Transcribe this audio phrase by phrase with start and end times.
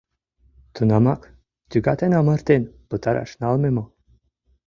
[0.73, 1.21] Тунамак
[1.69, 3.85] тӱгатен-амыртен пытараш налме мо?